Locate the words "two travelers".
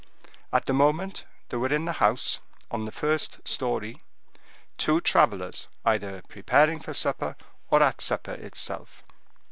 4.79-5.67